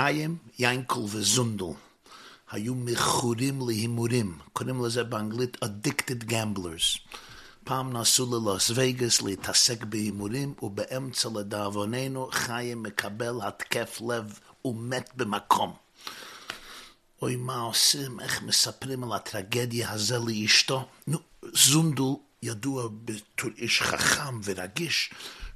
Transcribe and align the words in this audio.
חיים, 0.00 0.36
ינקל 0.58 0.98
וזונדל 0.98 1.64
היו 2.50 2.74
מכורים 2.74 3.68
להימורים, 3.68 4.38
קוראים 4.52 4.84
לזה 4.84 5.04
באנגלית 5.04 5.56
Addicted 5.64 6.30
Gamblers. 6.30 7.14
פעם 7.64 7.96
נסעו 7.96 8.26
ללוס 8.26 8.70
וגאס 8.74 9.22
להתעסק 9.22 9.84
בהימורים, 9.84 10.54
ובאמצע 10.62 11.28
לדאבוננו 11.34 12.28
חיים 12.32 12.82
מקבל 12.82 13.34
התקף 13.42 14.00
לב 14.08 14.38
ומת 14.64 15.10
במקום. 15.16 15.72
אוי, 17.22 17.36
מה 17.36 17.60
עושים? 17.60 18.20
איך 18.20 18.42
מספרים 18.42 19.04
על 19.04 19.12
הטרגדיה 19.12 19.90
הזו 19.90 20.26
לאשתו? 20.28 20.88
נו, 21.06 21.18
זונדל 21.52 22.14
ידוע 22.42 22.88
בתור 23.04 23.50
איש 23.58 23.82
חכם 23.82 24.40
ורגיש, 24.44 25.10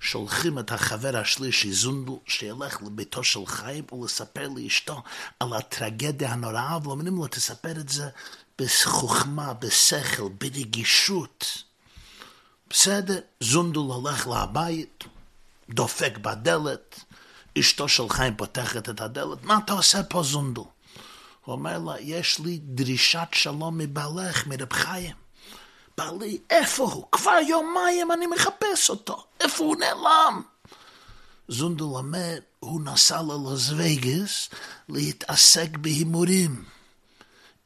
שולחים 0.04 0.58
את 0.58 0.72
החבר 0.72 1.16
השלישי 1.16 1.72
זונדל 1.72 2.12
שילך 2.26 2.82
לביתו 2.82 3.24
של 3.24 3.46
חיים 3.46 3.84
ולספר 3.92 4.48
לאשתו 4.56 5.02
על 5.40 5.52
הטרגדיה 5.52 6.32
הנוראה 6.32 6.78
ואומרים 6.82 7.16
לו 7.16 7.26
תספר 7.26 7.70
את 7.70 7.88
זה 7.88 8.08
בחוכמה, 8.58 9.52
בשכל, 9.54 10.28
ברגישות. 10.40 11.62
בסדר, 12.70 13.20
זונדל 13.40 13.78
הולך 13.78 14.26
לבית, 14.26 15.04
דופק 15.70 16.18
בדלת, 16.18 17.04
אשתו 17.58 17.88
של 17.88 18.08
חיים 18.08 18.36
פותחת 18.36 18.88
את 18.88 19.00
הדלת, 19.00 19.42
מה 19.42 19.58
אתה 19.64 19.72
עושה 19.72 20.02
פה 20.02 20.22
זונדל? 20.22 20.60
הוא 20.60 21.52
אומר 21.52 21.78
לה, 21.78 22.00
יש 22.00 22.38
לי 22.38 22.58
דרישת 22.62 23.28
שלום 23.32 23.78
מבעלך, 23.78 24.46
מרב 24.46 24.72
חיים. 24.72 25.14
בעלי, 25.98 26.38
איפה 26.50 26.84
הוא? 26.84 27.06
כבר 27.12 27.38
יומיים 27.48 28.12
אני 28.12 28.26
מחפש 28.26 28.90
אותו. 28.90 29.24
איפה 29.44 29.64
הוא 29.64 29.76
נעלם? 29.76 30.42
זונדל 31.48 31.82
אומר, 31.82 32.38
הוא 32.60 32.80
נסע 32.80 33.22
ללוס 33.22 33.70
וגאס 33.76 34.48
להתעסק 34.88 35.68
בהימורים. 35.76 36.64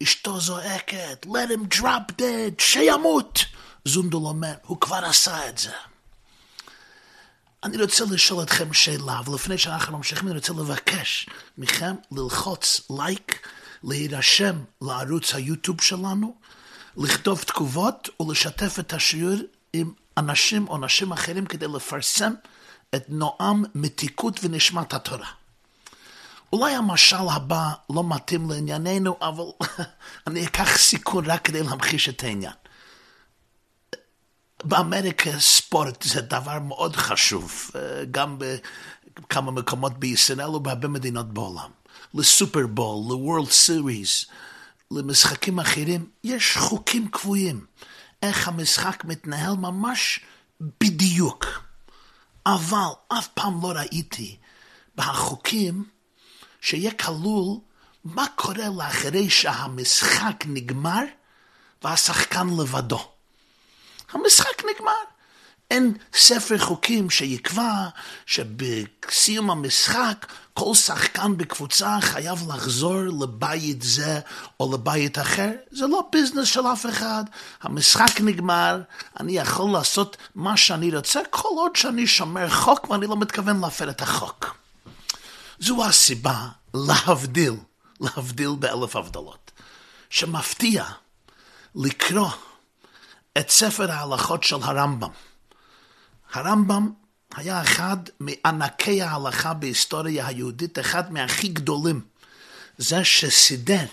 אשתו 0.03 0.41
זועקת, 0.41 1.27
let 1.27 1.51
him 1.51 1.79
drop 1.79 2.13
dead, 2.21 2.55
שימות. 2.59 3.45
זונדל 3.85 4.17
אומר, 4.17 4.55
הוא 4.67 4.81
כבר 4.81 5.05
עשה 5.05 5.49
את 5.49 5.59
זה. 5.59 5.71
אני 7.65 7.83
רוצה 7.83 8.05
לשאול 8.11 8.43
אתכם 8.43 8.73
שאלה, 8.73 9.21
ולפני 9.27 9.59
שאנחנו 9.59 9.97
ממשיכים, 9.97 10.29
אני 10.29 10.37
רוצה 10.37 10.53
לבקש 10.53 11.29
מכם 11.59 11.95
ללחוץ 12.13 12.81
לייק, 12.91 13.49
להירשם 13.85 14.57
לערוץ 14.83 15.35
היוטיוב 15.35 15.81
שלנו, 15.81 16.35
לכתוב 16.97 17.43
תגובות 17.43 18.09
ולשתף 18.21 18.79
את 18.79 18.93
השיעור 18.93 19.39
עם 19.73 19.93
אנשים 20.19 20.69
או 20.69 20.79
נשים 20.79 21.13
אחרים 21.13 21.47
כדי 21.47 21.67
לפרסם 21.75 22.33
את 22.95 23.05
נועם, 23.09 23.65
מתיקות 23.75 24.41
ונשמת 24.43 24.95
התורה. 24.95 25.29
אולי 26.53 26.75
המשל 26.75 27.29
הבא 27.31 27.73
לא 27.91 28.05
מתאים 28.09 28.51
לענייננו, 28.51 29.17
אבל 29.21 29.45
אני 30.27 30.47
אקח 30.47 30.77
סיכון 30.77 31.31
רק 31.31 31.45
כדי 31.45 31.63
להמחיש 31.63 32.09
את 32.09 32.25
העניין. 32.25 32.53
באמריקה 34.65 35.41
ספורט 35.41 36.03
זה 36.03 36.21
דבר 36.21 36.59
מאוד 36.59 36.97
חשוב, 36.97 37.71
גם 38.11 38.39
בכמה 38.39 39.51
מקומות 39.51 39.99
בישראל 39.99 40.49
ובהרבה 40.49 40.89
מדינות 40.89 41.33
בעולם. 41.33 41.71
לסופרבול, 42.15 43.09
לוורלד 43.09 43.51
סיריס, 43.51 44.27
למשחקים 44.91 45.59
אחרים, 45.59 46.07
יש 46.25 46.57
חוקים 46.57 47.09
קבועים. 47.09 47.65
איך 48.23 48.49
המשחק 48.49 49.05
מתנהל 49.05 49.55
ממש 49.57 50.21
בדיוק. 50.61 51.47
אבל 52.47 52.89
אף 53.19 53.29
פעם 53.29 53.63
לא 53.63 53.69
ראיתי 53.69 54.37
בחוקים 54.97 55.85
שיהיה 56.61 56.91
כלול 56.95 57.59
מה 58.05 58.27
קורה 58.37 58.69
לאחרי 58.77 59.31
שהמשחק 59.31 60.45
נגמר 60.47 61.03
והשחקן 61.83 62.47
לבדו. 62.61 63.13
המשחק 64.13 64.65
נגמר. 64.75 65.18
אין 65.71 65.97
ספר 66.15 66.59
חוקים 66.59 67.11
שיקבע 67.11 67.89
שבסיום 68.27 69.51
המשחק 69.51 70.27
כל 70.55 70.75
שחקן 70.75 71.37
בקבוצה 71.37 71.99
חייב 72.01 72.53
לחזור 72.53 73.01
לבית 73.21 73.83
זה 73.83 74.21
או 74.61 74.73
לבית 74.73 75.19
אחר. 75.19 75.51
זה 75.71 75.87
לא 75.87 76.09
ביזנס 76.13 76.49
של 76.49 76.67
אף 76.67 76.87
אחד. 76.87 77.25
המשחק 77.63 78.21
נגמר, 78.21 78.81
אני 79.21 79.33
יכול 79.33 79.71
לעשות 79.71 80.17
מה 80.35 80.57
שאני 80.57 80.97
רוצה 80.97 81.21
כל 81.31 81.49
עוד 81.49 81.77
שאני 81.77 82.07
שומר 82.07 82.51
חוק 82.51 82.91
ואני 82.91 83.07
לא 83.07 83.17
מתכוון 83.17 83.61
להפר 83.61 83.91
את 83.91 84.03
החוק. 84.03 84.57
זו 85.59 85.85
הסיבה 85.85 86.49
להבדיל, 86.75 87.55
להבדיל 88.01 88.51
באלף 88.59 88.97
הבדלות, 88.97 89.51
שמפתיע 90.11 90.85
לקרוא 91.75 92.31
את 93.39 93.51
ספר 93.51 93.93
ההלכות 93.93 94.45
של 94.45 94.57
הרמב"ם. 94.63 95.28
הרמב"ם 96.33 96.91
היה 97.37 97.63
אחד 97.63 97.97
מענקי 98.21 99.03
ההלכה 99.03 99.55
בהיסטוריה 99.55 100.27
היהודית, 100.27 100.79
אחד 100.79 101.13
מהכי 101.13 101.49
גדולים. 101.49 102.01
זה 102.79 103.05
שסידר 103.05 103.85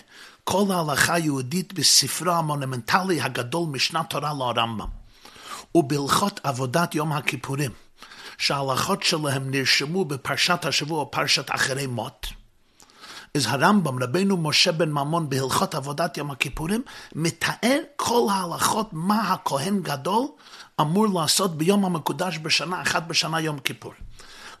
כל 0.44 0.64
ההלכה 0.70 1.14
היהודית 1.14 1.72
בספרו 1.72 2.30
המונומנטלי 2.30 3.20
הגדול 3.20 3.68
משנת 3.68 4.10
תורה 4.10 4.32
לרמב"ם. 4.32 4.86
ובהלכות 5.74 6.40
עבודת 6.42 6.94
יום 6.94 7.12
הכיפורים, 7.12 7.70
שההלכות 8.38 9.02
שלהם 9.02 9.50
נרשמו 9.50 10.04
בפרשת 10.04 10.64
השבוע 10.64 11.00
או 11.00 11.10
פרשת 11.10 11.46
אחרי 11.50 11.86
מות. 11.86 12.26
אז 13.36 13.46
הרמב"ם, 13.46 14.02
רבנו 14.02 14.36
משה 14.36 14.72
בן 14.72 14.90
ממון, 14.90 15.28
בהלכות 15.28 15.74
עבודת 15.74 16.16
יום 16.16 16.30
הכיפורים, 16.30 16.82
מתאר 17.14 17.78
כל 17.96 18.26
ההלכות 18.30 18.88
מה 18.92 19.32
הכהן 19.32 19.82
גדול 19.82 20.26
אמור 20.80 21.06
לעשות 21.14 21.58
ביום 21.58 21.84
המקודש 21.84 22.38
בשנה 22.42 22.82
אחת 22.82 23.02
בשנה 23.06 23.40
יום 23.40 23.58
כיפור. 23.58 23.92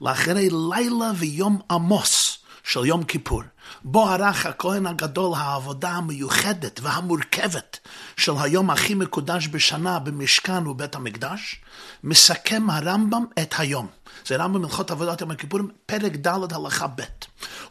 לאחרי 0.00 0.48
לילה 0.70 1.12
ויום 1.16 1.60
עמוס 1.70 2.38
של 2.64 2.86
יום 2.86 3.04
כיפור, 3.04 3.42
בו 3.84 4.08
ערך 4.08 4.46
הכהן 4.46 4.86
הגדול 4.86 5.34
העבודה 5.36 5.90
המיוחדת 5.90 6.80
והמורכבת 6.82 7.78
של 8.16 8.32
היום 8.38 8.70
הכי 8.70 8.94
מקודש 8.94 9.48
בשנה 9.48 9.98
במשכן 9.98 10.66
ובית 10.66 10.94
המקדש, 10.94 11.60
מסכם 12.04 12.70
הרמב"ם 12.70 13.24
את 13.42 13.54
היום. 13.58 13.86
זה 14.26 14.36
רמב"ם 14.36 14.64
הלכות 14.64 14.90
עבודת 14.90 15.20
יום 15.20 15.30
הכיפורים, 15.30 15.68
פרק 15.86 16.12
ד' 16.12 16.52
הלכה 16.52 16.86
ב'. 16.86 17.02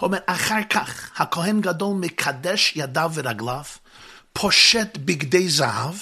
אומר, 0.02 0.18
אחר 0.26 0.64
כך 0.70 1.22
הכהן 1.22 1.62
גדול 1.62 1.98
מקדש 1.98 2.74
ידיו 2.76 3.12
ורגליו, 3.14 3.64
פושט 4.34 4.98
בגדי 4.98 5.50
זהב, 5.50 5.96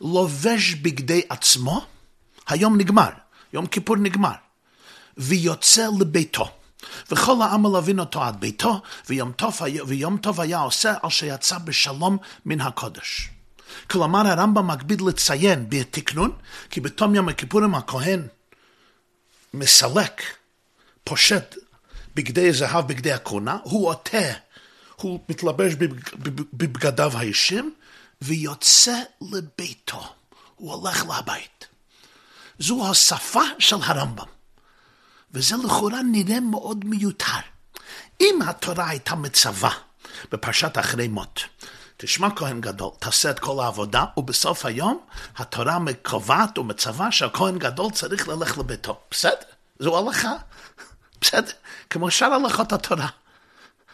לובש 0.00 0.74
בגדי 0.74 1.22
עצמו, 1.28 1.86
היום 2.46 2.76
נגמר, 2.78 3.10
יום 3.52 3.66
כיפור 3.66 3.96
נגמר, 3.96 4.34
ויוצא 5.16 5.88
לביתו. 6.00 6.50
וכל 7.10 7.42
העם 7.42 7.62
מלווין 7.62 8.00
אותו 8.00 8.22
עד 8.22 8.40
ביתו, 8.40 8.82
ויום 9.08 9.32
טוב, 9.32 9.58
ויום 9.86 10.16
טוב 10.16 10.40
היה 10.40 10.58
עושה 10.58 10.94
על 11.02 11.10
שיצא 11.10 11.58
בשלום 11.58 12.18
מן 12.46 12.60
הקודש. 12.60 13.30
כלומר 13.90 14.26
הרמב"ם 14.26 14.66
מקביד 14.66 15.00
לציין 15.00 15.66
בתקנון, 15.68 16.32
כי 16.70 16.80
בתום 16.80 17.14
יום 17.14 17.28
הכיפורים 17.28 17.74
הכהן 17.74 18.22
מסלק, 19.54 20.22
פושט 21.04 21.54
בגדי 22.14 22.52
זהב, 22.52 22.88
בגדי 22.88 23.12
הכהונה, 23.12 23.58
הוא 23.62 23.88
עוטה, 23.88 24.32
הוא 24.96 25.20
מתלבש 25.28 25.72
בבגדיו 26.52 27.12
הישים, 27.18 27.74
ויוצא 28.22 28.98
לביתו. 29.20 30.04
הוא 30.56 30.72
הולך 30.72 31.04
לבית. 31.18 31.66
זו 32.58 32.90
השפה 32.90 33.42
של 33.58 33.76
הרמב"ם. 33.82 34.26
וזה 35.32 35.56
לכאורה 35.64 36.02
נראה 36.02 36.40
מאוד 36.40 36.84
מיותר. 36.84 37.40
אם 38.20 38.38
התורה 38.46 38.88
הייתה 38.88 39.14
מצווה 39.14 39.70
בפרשת 40.32 40.78
אחרי 40.78 41.08
מות, 41.08 41.40
תשמע 41.96 42.28
כהן 42.36 42.60
גדול, 42.60 42.90
תעשה 42.98 43.30
את 43.30 43.38
כל 43.38 43.60
העבודה, 43.62 44.04
ובסוף 44.16 44.66
היום 44.66 45.00
התורה 45.36 45.78
קובעת 46.02 46.58
ומצווה 46.58 47.12
שהכהן 47.12 47.58
גדול 47.58 47.90
צריך 47.90 48.28
ללך 48.28 48.58
לביתו. 48.58 49.00
בסדר? 49.10 49.34
זו 49.78 49.98
הלכה. 49.98 50.32
בסדר? 51.20 51.52
כמו 51.90 52.10
שאר 52.10 52.32
הלכות 52.32 52.72
התורה. 52.72 53.08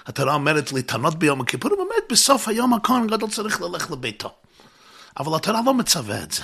התורה 0.07 0.35
אומרת 0.35 0.73
להתענות 0.73 1.19
ביום 1.19 1.41
הכיפור, 1.41 1.71
באמת 1.71 2.11
בסוף 2.11 2.49
היום 2.49 2.75
הכהן 2.75 3.07
גדול 3.07 3.31
צריך 3.31 3.61
ללכת 3.61 3.91
לביתו. 3.91 4.35
אבל 5.19 5.37
התורה 5.37 5.61
לא 5.67 5.75
מצווה 5.75 6.23
את 6.23 6.33
זה. 6.33 6.43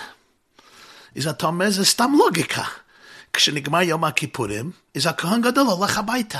אז 1.17 1.27
אתה 1.27 1.47
אומר, 1.47 1.71
זה 1.71 1.85
סתם 1.85 2.13
לוגיקה. 2.19 2.65
כשנגמר 3.33 3.83
יום 3.83 4.05
הכיפורים, 4.05 4.71
אז 4.97 5.07
הכהן 5.07 5.43
גדול 5.43 5.67
הולך 5.67 5.99
הביתה. 5.99 6.39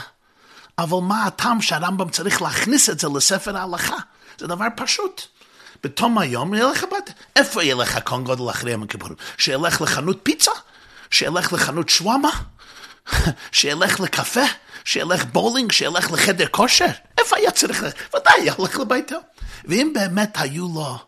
אבל 0.79 0.99
מה 1.03 1.27
הטעם 1.27 1.63
שהרמב"ם 1.63 2.09
צריך 2.09 2.43
להכניס 2.43 2.91
את 2.91 3.01
זה 3.01 3.09
לספר 3.15 3.57
ההלכה? 3.57 3.97
זה 4.39 4.47
דבר 4.47 4.67
פשוט. 4.77 5.23
בתום 5.85 6.19
היום 6.19 6.55
ילך 6.55 6.85
הביתה. 6.85 7.13
איפה 7.37 7.65
ילך 7.65 7.97
הכהן 7.97 8.25
גדול 8.25 8.51
אחרי 8.51 8.73
יום 8.73 8.83
הכיפורים? 8.83 9.17
שילך 9.39 9.83
לחנות 9.83 10.19
פיצה? 10.23 10.51
שילך 11.11 11.53
לחנות 11.53 11.89
שוואמה? 11.89 12.31
שילך 13.53 14.01
לקפה? 14.01 14.45
שילך 14.85 15.25
בולינג? 15.25 15.73
שילך 15.73 16.13
לחדר 16.13 16.47
כושר? 16.51 16.87
איפה 17.19 17.37
היה 17.37 17.51
צריך, 17.51 17.85
ודאי, 18.17 18.51
הלך 18.51 18.79
לביתו. 18.79 19.17
ואם 19.65 19.93
באמת 19.95 20.37
היו 20.41 20.69
לו 20.75 20.99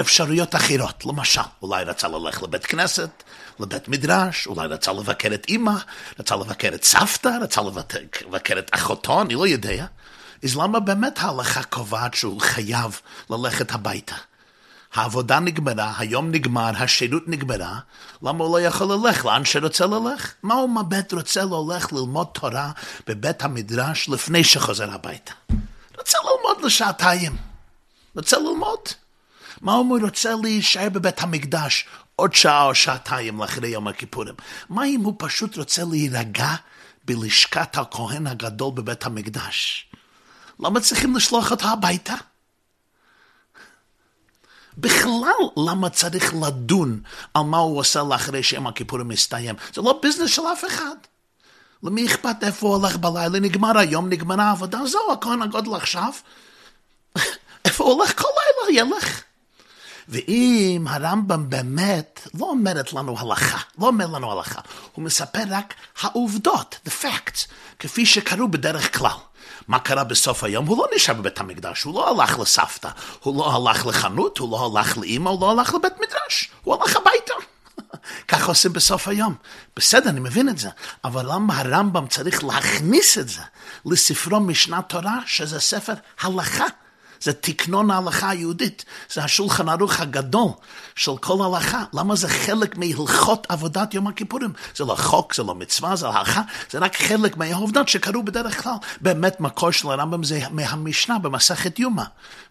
אפשרויות 0.00 0.54
אחרות, 0.54 1.04
למשל, 1.06 1.40
אולי 1.62 1.84
רצה 1.84 2.08
ללכת 2.08 2.42
לבית 2.42 2.66
כנסת, 2.66 3.22
לבית 3.60 3.88
מדרש, 3.88 4.46
אולי 4.46 4.66
רצה 4.66 4.92
לבקר 4.92 5.34
את 5.34 5.46
אימא, 5.48 5.74
רצה 6.18 6.36
לבקר 6.36 6.70
את 6.74 6.84
סבתא, 6.84 7.30
רצה 7.42 7.60
לבקר 8.26 8.58
את 8.58 8.70
אחותו, 8.74 9.22
אני 9.22 9.34
לא 9.34 9.46
יודע. 9.46 9.86
אז 10.44 10.56
למה 10.56 10.80
באמת 10.80 11.18
ההלכה 11.18 11.62
קובעת 11.62 12.14
שהוא 12.14 12.40
חייב 12.40 13.00
ללכת 13.30 13.72
הביתה? 13.72 14.16
העבודה 14.94 15.40
נגמרה, 15.40 15.92
היום 15.98 16.30
נגמר, 16.30 16.70
השירות 16.76 17.22
נגמרה, 17.26 17.78
למה 18.22 18.44
הוא 18.44 18.58
לא 18.58 18.62
יכול 18.62 18.86
ללך 18.92 19.24
לאן 19.24 19.44
שרוצה 19.44 19.86
ללך? 19.86 20.32
מה 20.42 20.54
הוא 20.54 20.82
באמת 20.82 21.12
רוצה 21.12 21.42
ללך 21.44 21.92
ללמוד 21.92 22.26
תורה 22.32 22.70
בבית 23.06 23.42
המדרש 23.42 24.08
לפני 24.08 24.44
שחוזר 24.44 24.90
הביתה? 24.90 25.32
רוצה 25.98 26.18
ללמוד 26.18 26.64
לשעתיים, 26.64 27.36
רוצה 28.16 28.38
ללמוד. 28.38 28.78
מה 29.60 29.80
אם 29.80 29.86
הוא 29.86 29.98
רוצה 30.02 30.34
להישאר 30.42 30.88
בבית 30.88 31.22
המקדש 31.22 31.86
עוד 32.16 32.34
שעה 32.34 32.64
או 32.64 32.74
שעתיים 32.74 33.40
לאחרי 33.40 33.68
יום 33.68 33.88
הכיפורים? 33.88 34.34
מה 34.68 34.84
אם 34.84 35.00
הוא 35.00 35.14
פשוט 35.18 35.58
רוצה 35.58 35.82
להירגע 35.90 36.54
בלשכת 37.04 37.78
הכהן 37.78 38.26
הגדול 38.26 38.72
בבית 38.74 39.06
המקדש? 39.06 39.86
למה 40.60 40.80
צריכים 40.80 41.16
לשלוח 41.16 41.50
אותו 41.50 41.66
הביתה? 41.68 42.14
בכלל, 44.78 45.42
למה 45.68 45.90
צריך 45.90 46.34
לדון 46.46 47.00
על 47.34 47.42
מה 47.42 47.58
הוא 47.58 47.78
עושה 47.78 48.02
לאחרי 48.02 48.42
שיום 48.42 48.66
הכיפורים 48.66 49.08
מסתיים? 49.08 49.54
זה 49.74 49.82
לא 49.82 49.98
ביזנס 50.02 50.30
של 50.30 50.42
אף 50.52 50.64
אחד. 50.64 50.96
למי 51.82 52.06
אכפת 52.06 52.36
איפה 52.42 52.66
הוא 52.66 52.76
הולך 52.76 52.96
בלילה? 52.96 53.40
נגמר 53.40 53.78
היום, 53.78 54.08
נגמרה 54.08 54.44
העבודה, 54.44 54.78
זהו, 54.86 55.12
הכהן 55.12 55.42
הגודל 55.42 55.74
עכשיו. 55.74 56.12
איפה 57.64 57.84
הוא 57.84 57.92
הולך 57.92 58.20
כל 58.20 58.28
לילה? 58.68 58.80
ילך. 58.80 59.22
ואם 60.08 60.86
הרמב"ם 60.88 61.50
באמת 61.50 62.28
לא 62.34 62.46
אומרת 62.46 62.92
לנו 62.92 63.18
הלכה, 63.18 63.58
לא 63.78 63.86
אומר 63.86 64.06
לנו 64.06 64.32
הלכה, 64.32 64.60
הוא 64.92 65.04
מספר 65.04 65.42
רק 65.50 65.74
העובדות, 66.00 66.78
the 66.86 66.90
facts, 67.02 67.46
כפי 67.78 68.06
שקרו 68.06 68.48
בדרך 68.48 68.98
כלל. 68.98 69.16
מה 69.68 69.78
קרה 69.78 70.04
בסוף 70.04 70.44
היום? 70.44 70.66
הוא 70.66 70.78
לא 70.78 70.86
נשאר 70.96 71.14
בבית 71.14 71.40
המקדש, 71.40 71.82
הוא 71.82 71.94
לא 71.94 72.10
הלך 72.10 72.38
לסבתא, 72.38 72.88
הוא 73.20 73.38
לא 73.38 73.54
הלך 73.54 73.86
לחנות, 73.86 74.38
הוא 74.38 74.50
לא 74.50 74.78
הלך 74.78 74.98
לאימא, 74.98 75.28
הוא 75.28 75.40
לא 75.40 75.50
הלך 75.50 75.74
לבית 75.74 75.92
מדרש, 76.00 76.50
הוא 76.62 76.74
הלך 76.74 76.96
הביתה. 76.96 77.34
ככה 78.28 78.46
עושים 78.46 78.72
בסוף 78.72 79.08
היום. 79.08 79.34
בסדר, 79.76 80.10
אני 80.10 80.20
מבין 80.20 80.48
את 80.48 80.58
זה, 80.58 80.68
אבל 81.04 81.32
למה 81.32 81.60
הרמב"ם 81.60 82.06
צריך 82.06 82.44
להכניס 82.44 83.18
את 83.18 83.28
זה 83.28 83.40
לספרו 83.86 84.40
משנת 84.40 84.88
תורה, 84.88 85.18
שזה 85.26 85.60
ספר 85.60 85.94
הלכה? 86.20 86.64
זה 87.24 87.32
תקנון 87.32 87.90
ההלכה 87.90 88.30
היהודית, 88.30 88.84
זה 89.12 89.24
השולחן 89.24 89.68
ערוך 89.68 90.00
הגדול 90.00 90.50
של 90.94 91.16
כל 91.16 91.44
הלכה. 91.44 91.84
למה 91.92 92.16
זה 92.16 92.28
חלק 92.28 92.76
מהלכות 92.76 93.46
עבודת 93.48 93.94
יום 93.94 94.06
הכיפורים? 94.06 94.52
זה 94.76 94.84
לא 94.84 94.94
חוק, 94.94 95.34
זה 95.34 95.42
לא 95.42 95.54
מצווה, 95.54 95.96
זה 95.96 96.08
הלכה, 96.08 96.42
זה 96.70 96.78
רק 96.78 96.96
חלק 96.96 97.36
מהעובדות 97.36 97.88
שקרו 97.88 98.22
בדרך 98.22 98.62
כלל. 98.62 98.72
באמת 99.00 99.40
מקור 99.40 99.70
של 99.70 99.90
הרמב"ם 99.90 100.24
זה 100.24 100.40
מהמשנה 100.50 101.18
במסכת 101.18 101.78
יומא, 101.78 102.02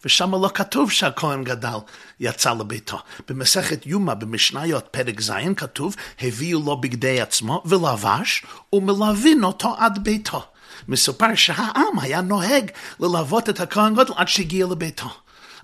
ושם 0.05 0.31
לא 0.31 0.49
כתוב 0.53 0.91
שהכהן 0.91 1.43
גדל 1.43 1.77
יצא 2.19 2.53
לביתו. 2.53 2.99
במסכת 3.29 3.85
יומא, 3.85 4.13
במשניות, 4.13 4.87
פרק 4.91 5.21
ז', 5.21 5.31
כתוב, 5.57 5.95
הביאו 6.21 6.59
לו 6.65 6.77
בגדי 6.77 7.21
עצמו 7.21 7.63
ולבש, 7.65 8.45
ומלווין 8.73 9.43
אותו 9.43 9.75
עד 9.77 10.03
ביתו. 10.03 10.52
מסופר 10.87 11.35
שהעם 11.35 11.99
היה 12.01 12.21
נוהג 12.21 12.71
ללוות 12.99 13.49
את 13.49 13.59
הכהן 13.59 13.95
גודל 13.95 14.13
עד 14.15 14.27
שהגיע 14.27 14.65
לביתו. 14.65 15.09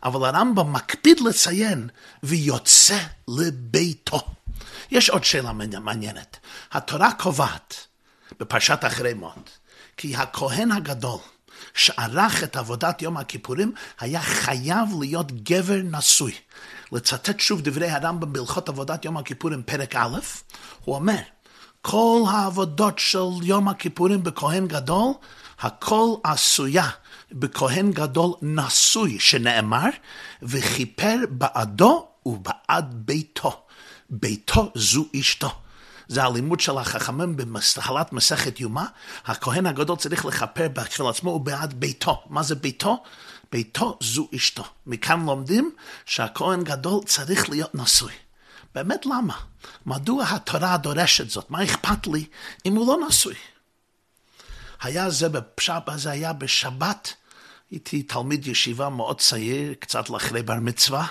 אבל 0.04 0.26
הרמב"ם 0.26 0.74
מקפיד 0.74 1.20
לציין, 1.20 1.90
ויוצא 2.24 3.00
לביתו. 3.28 4.22
יש 4.92 5.10
עוד 5.10 5.24
שאלה 5.24 5.52
מעניינת. 5.54 6.38
התורה 6.72 7.14
קובעת 7.14 7.76
בפרשת 8.40 8.80
אחרי 8.88 9.14
מות, 9.14 9.50
כי 9.98 10.16
הכהן 10.16 10.72
הגדול 10.72 11.20
שערך 11.74 12.44
את 12.44 12.56
עבודת 12.56 13.02
יום 13.02 13.18
הכיפורים 13.18 13.74
היה 14.00 14.22
חייב 14.22 14.90
להיות 15.00 15.44
גבר 15.44 15.82
נשוי. 15.84 16.34
לצטט 16.92 17.40
שוב 17.40 17.62
דברי 17.62 17.90
הרמב"ם 17.90 18.34
בהלכות 18.34 18.70
עבודת 18.70 19.06
יום 19.06 19.18
הכיפורים 19.18 19.64
פרק 19.64 19.96
א', 19.96 20.18
הוא 20.86 20.96
אומר, 20.96 21.20
כל 21.82 22.24
העבודות 22.30 23.00
של 23.00 23.30
יום 23.44 23.68
הכיפורים 23.68 24.24
בכהן 24.24 24.68
גדול, 24.68 25.14
הכל 25.60 26.16
עשויה 26.24 26.90
בכהן 27.32 27.92
גדול 27.92 28.32
נשוי, 28.42 29.20
שנאמר, 29.20 29.90
וכיפר 30.42 31.18
בעדו 31.30 32.08
ובעד 32.26 32.94
ביתו. 32.94 33.62
ביתו 34.10 34.72
זו 34.76 35.06
אשתו. 35.20 35.52
זה 36.08 36.24
הלימוד 36.24 36.60
של 36.60 36.78
החכמים 36.78 37.38
במסחלת 37.38 38.14
מסכת 38.14 38.60
יומא, 38.60 38.84
הכהן 39.26 39.66
הגדול 39.66 39.98
צריך 39.98 40.26
לכפר 40.26 40.68
בשביל 40.68 41.08
עצמו 41.08 41.30
ובעד 41.30 41.74
ביתו. 41.74 42.24
מה 42.30 42.44
זה 42.44 42.56
ביתו? 42.56 43.04
ביתו 43.52 43.98
זו 44.02 44.28
אשתו. 44.36 44.64
מכאן 44.88 45.26
לומדים 45.26 45.72
שהכהן 46.06 46.64
גדול 46.64 47.04
צריך 47.06 47.50
להיות 47.50 47.76
נשוי. 47.76 48.14
באמת 48.76 49.06
למה? 49.06 49.38
מדוע 49.86 50.26
התורה 50.26 50.78
דורשת 50.78 51.30
זאת? 51.30 51.52
מה 51.52 51.64
אכפת 51.64 52.08
לי 52.08 52.26
אם 52.66 52.76
הוא 52.76 52.88
לא 52.88 53.08
נשוי? 53.08 53.36
היה 54.82 55.10
זה 55.10 55.30
בפשט, 55.30 55.84
זה 55.96 56.12
היה 56.12 56.34
בשבת, 56.34 57.14
הייתי 57.72 58.04
תלמיד 58.04 58.48
ישיבה 58.48 58.90
מאוד 58.90 59.20
צעיר, 59.20 59.74
קצת 59.80 60.10
לאחרי 60.10 60.44
בר 60.44 60.60
מצווה, 60.62 61.08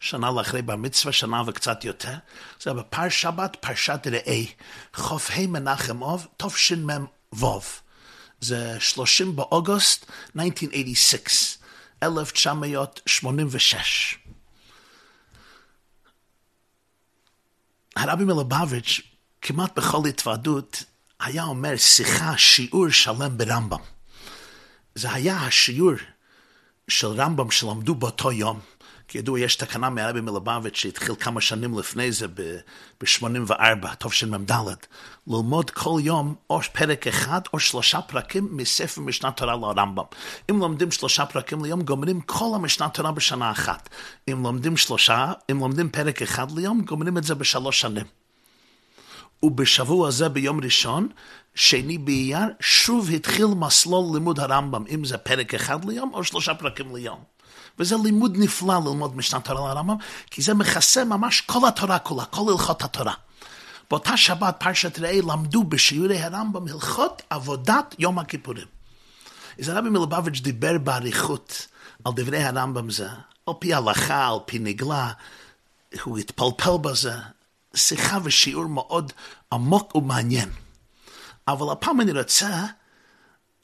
שנה 0.00 0.30
לאחרי 0.30 0.62
בר 0.62 0.76
מצווה, 0.76 1.12
שנה 1.12 1.42
וקצת 1.46 1.84
יותר. 1.84 2.14
זה 2.62 2.70
היה 2.70 2.74
בפר 2.74 3.08
שבת, 3.08 3.56
פרשת 3.60 4.06
ראה, 4.06 4.42
ח"ה 4.94 5.46
מנחם 5.46 6.02
אוב, 6.02 6.26
תשמ"ו. 6.36 7.60
זה 8.40 8.76
30 8.80 9.36
באוגוסט 9.36 10.06
1986, 10.36 11.56
1986. 12.02 14.18
הרבי 18.00 18.24
מלובביץ', 18.24 19.00
כמעט 19.42 19.78
בכל 19.78 20.06
התוועדות, 20.08 20.84
היה 21.20 21.44
אומר 21.44 21.76
שיחה, 21.76 22.38
שיעור 22.38 22.90
שלם 22.90 23.38
ברמב"ם. 23.38 23.80
זה 24.94 25.12
היה 25.12 25.36
השיעור 25.36 25.92
של 26.88 27.06
רמב"ם 27.06 27.50
שלמדו 27.50 27.94
באותו 27.94 28.32
יום. 28.32 28.60
כידוע, 29.10 29.40
יש 29.40 29.56
תקנה 29.56 29.90
מהרבי 29.90 30.20
מלובביץ' 30.20 30.76
שהתחיל 30.76 31.14
כמה 31.20 31.40
שנים 31.40 31.78
לפני 31.78 32.12
זה, 32.12 32.28
ב-84, 32.28 33.86
תשמ"ד, 33.98 34.52
ללמוד 35.26 35.70
כל 35.70 36.00
יום 36.02 36.34
או 36.50 36.60
פרק 36.60 37.06
אחד 37.06 37.40
או 37.52 37.60
שלושה 37.60 38.00
פרקים 38.00 38.48
מספר 38.50 39.00
משנת 39.00 39.36
תורה 39.36 39.56
לרמב"ם. 39.56 40.04
אם 40.50 40.58
לומדים 40.60 40.90
שלושה 40.90 41.26
פרקים 41.26 41.64
ליום, 41.64 41.82
גומרים 41.82 42.20
כל 42.20 42.50
המשנת 42.54 42.94
תורה 42.94 43.12
בשנה 43.12 43.50
אחת. 43.50 43.88
אם 44.32 44.42
לומדים 44.42 44.76
שלושה, 44.76 45.32
אם 45.50 45.58
לומדים 45.58 45.88
פרק 45.88 46.22
אחד 46.22 46.50
ליום, 46.50 46.80
גומרים 46.80 47.18
את 47.18 47.24
זה 47.24 47.34
בשלוש 47.34 47.80
שנים. 47.80 48.06
ובשבוע 49.42 50.08
הזה 50.08 50.28
ביום 50.28 50.60
ראשון, 50.60 51.08
שני 51.54 51.98
באייר, 51.98 52.46
שוב 52.60 53.10
התחיל 53.10 53.46
מסלול 53.46 54.14
לימוד 54.14 54.40
הרמב"ם, 54.40 54.84
אם 54.94 55.04
זה 55.04 55.18
פרק 55.18 55.54
אחד 55.54 55.84
ליום 55.84 56.10
או 56.14 56.24
שלושה 56.24 56.54
פרקים 56.54 56.96
ליום. 56.96 57.18
וזה 57.78 57.96
לימוד 58.04 58.36
נפלא 58.38 58.74
ללמוד 58.74 59.16
משנת 59.16 59.44
תורה 59.44 59.74
לרמב"ם, 59.74 59.96
כי 60.30 60.42
זה 60.42 60.54
מכסה 60.54 61.04
ממש 61.04 61.40
כל 61.40 61.68
התורה 61.68 61.98
כולה, 61.98 62.24
כל 62.24 62.52
הלכות 62.52 62.82
התורה. 62.82 63.14
באותה 63.90 64.16
שבת 64.16 64.56
פרשת 64.58 64.98
ראה 64.98 65.20
למדו 65.20 65.64
בשיעורי 65.64 66.18
הרמב"ם 66.22 66.68
הלכות 66.68 67.22
עבודת 67.30 67.94
יום 67.98 68.18
הכיפורים. 68.18 68.66
אז 69.58 69.68
הרבי 69.68 69.90
מלובביץ' 69.90 70.40
דיבר 70.40 70.78
באריכות 70.78 71.66
על 72.04 72.12
דברי 72.16 72.42
הרמב"ם 72.42 72.90
זה, 72.90 73.08
על 73.46 73.54
פי 73.58 73.74
הלכה, 73.74 74.28
על 74.28 74.38
פי 74.46 74.58
נגלה, 74.58 75.12
הוא 76.02 76.18
התפלפל 76.18 76.76
בזה, 76.80 77.14
שיחה 77.74 78.18
ושיעור 78.22 78.66
מאוד 78.66 79.12
עמוק 79.52 79.94
ומעניין. 79.94 80.48
אבל 81.48 81.72
הפעם 81.72 82.00
אני 82.00 82.12
רוצה 82.12 82.66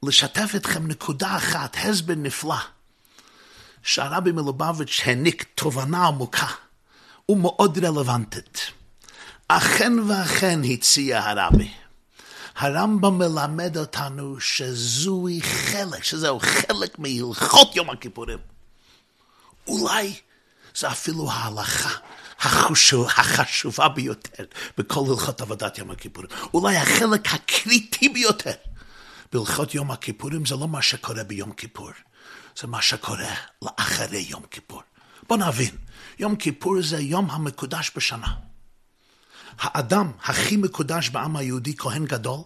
לשתף 0.03 0.53
אתכם 0.57 0.87
נקודה 0.87 1.37
אחת, 1.37 1.77
הסבר 1.85 2.15
נפלא. 2.17 2.57
שהרבי 3.83 4.33
מלובביץ' 4.33 5.01
העניק 5.05 5.45
תובנה 5.55 6.07
עמוקה 6.07 6.47
ומאוד 7.29 7.85
רלוונטית. 7.85 8.61
אכן 9.49 9.93
ואכן 10.09 10.61
הציע 10.65 11.21
הרבי. 11.25 11.71
הרמב"ם 12.57 13.19
מלמד 13.19 13.77
אותנו 13.77 14.41
שזוהי 14.41 15.43
חלק, 15.43 16.05
שזהו 16.05 16.41
חלק 16.41 16.99
מהלכות 16.99 17.77
יום 17.77 17.91
הכיפורים. 17.91 18.39
אולי 19.67 20.15
זה 20.77 20.89
אפילו 20.89 21.31
ההלכה 21.31 21.91
החשוב, 22.41 23.07
החשובה 23.07 23.89
ביותר 23.89 24.45
בכל 24.79 25.05
הלכות 25.11 25.41
עבודת 25.41 25.79
יום 25.79 25.91
הכיפורים. 25.91 26.31
אולי 26.55 26.77
החלק 26.77 27.35
הקריטי 27.35 28.09
ביותר 28.09 28.53
בהלכות 29.33 29.75
יום 29.75 29.91
הכיפורים 29.91 30.47
זה 30.47 30.57
לא 30.57 30.69
מה 30.69 30.83
שקורה 30.83 31.25
ביום 31.25 31.53
כיפור, 31.53 31.91
זה 32.61 32.67
מה 32.67 32.83
שקורה 32.83 33.35
לאחרי 33.63 34.27
יום 34.29 34.43
כיפור. 34.51 34.83
בוא 35.29 35.37
נבין, 35.37 35.77
יום 36.19 36.37
כיפור 36.37 36.83
זה 36.83 37.01
יום 37.01 37.31
המקודש 37.31 37.93
בשנה. 37.97 38.35
האדם 39.59 40.13
הכי 40.23 40.57
מקודש 40.57 41.09
בעם 41.09 41.37
היהודי, 41.37 41.77
כהן 41.77 42.05
גדול, 42.05 42.41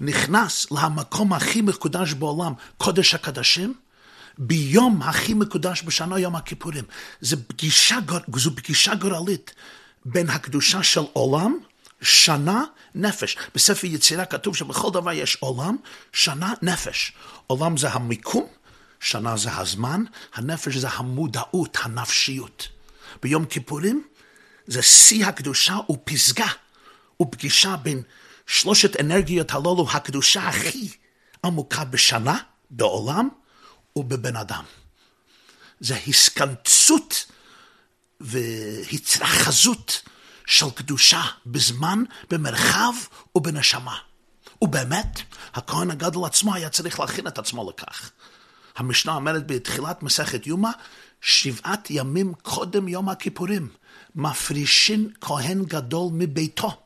נכנס 0.00 0.66
למקום 0.70 1.32
הכי 1.32 1.62
מקודש 1.62 2.12
בעולם, 2.12 2.52
קודש 2.76 3.14
הקדשים, 3.14 3.74
ביום 4.46 5.02
הכי 5.02 5.34
מקודש 5.34 5.82
בשנה, 5.82 6.18
יום 6.18 6.36
הכיפורים. 6.36 6.84
זו 7.20 7.36
פגישה, 7.46 7.98
זו 8.36 8.56
פגישה 8.56 8.94
גורלית 8.94 9.54
בין 10.04 10.30
הקדושה 10.30 10.82
של 10.82 11.00
עולם, 11.12 11.58
שנה, 12.00 12.64
נפש. 12.94 13.36
בספר 13.54 13.86
יצירה 13.86 14.24
כתוב 14.24 14.56
שבכל 14.56 14.90
דבר 14.92 15.12
יש 15.12 15.36
עולם, 15.40 15.76
שנה, 16.12 16.54
נפש. 16.62 17.12
עולם 17.46 17.76
זה 17.76 17.90
המיקום, 17.90 18.46
שנה 19.00 19.36
זה 19.36 19.56
הזמן, 19.56 20.04
הנפש 20.34 20.76
זה 20.76 20.88
המודעות, 20.88 21.78
הנפשיות. 21.82 22.68
ביום 23.22 23.44
כיפורים 23.44 24.02
זה 24.66 24.82
שיא 24.82 25.26
הקדושה 25.26 25.76
ופסגה 25.90 26.48
ופגישה 27.22 27.76
בין 27.76 28.02
שלושת 28.46 29.00
אנרגיות 29.00 29.50
הללו, 29.50 29.86
הקדושה 29.92 30.48
הכי 30.48 30.88
עמוקה 31.44 31.84
בשנה, 31.84 32.38
בעולם 32.70 33.28
ובבן 33.96 34.36
אדם. 34.36 34.64
זה 35.80 35.96
הסכנצות 36.06 37.26
והתרחזות 38.20 40.02
של 40.46 40.70
קדושה 40.74 41.22
בזמן, 41.46 42.04
במרחב 42.30 42.92
ובנשמה. 43.34 43.96
ובאמת, 44.62 45.20
הכהן 45.54 45.90
הגדול 45.90 46.24
עצמו 46.24 46.54
היה 46.54 46.68
צריך 46.68 47.00
להכין 47.00 47.26
את 47.26 47.38
עצמו 47.38 47.70
לכך. 47.70 48.10
המשנה 48.76 49.14
אומרת 49.14 49.46
בתחילת 49.46 50.02
מסכת 50.02 50.46
יומא, 50.46 50.70
שבעת 51.20 51.90
ימים 51.90 52.34
קודם 52.42 52.88
יום 52.88 53.08
הכיפורים, 53.08 53.68
מפרישין 54.14 55.10
כהן 55.20 55.64
גדול 55.64 56.12
מביתו. 56.12 56.82